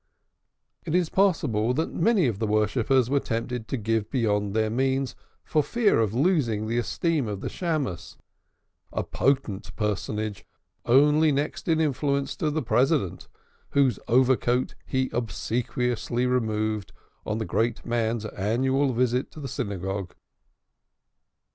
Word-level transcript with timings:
It 0.83 0.95
is 0.95 1.09
possible 1.09 1.75
that 1.75 1.93
many 1.93 2.25
of 2.25 2.39
the 2.39 2.47
worshippers 2.47 3.07
were 3.07 3.19
tempted 3.19 3.67
to 3.67 3.77
give 3.77 4.09
beyond 4.09 4.55
their 4.55 4.71
means 4.71 5.13
for 5.43 5.61
fear 5.61 5.99
of 5.99 6.11
losing 6.15 6.65
the 6.65 6.79
esteem 6.79 7.27
of 7.27 7.41
the 7.41 7.49
Shammos 7.49 8.17
or 8.91 9.03
Beadle, 9.03 9.03
a 9.03 9.03
potent 9.03 9.75
personage 9.75 10.43
only 10.87 11.31
next 11.31 11.67
in 11.67 11.79
influence 11.79 12.35
to 12.37 12.49
the 12.49 12.63
President 12.63 13.27
whose 13.73 13.99
overcoat 14.07 14.73
he 14.87 15.11
obsequiously 15.13 16.25
removed 16.25 16.93
on 17.23 17.37
the 17.37 17.45
greater 17.45 17.87
man's 17.87 18.25
annual 18.25 18.93
visit 18.93 19.29
to 19.33 19.39
the 19.39 19.47
synagogue. 19.47 20.15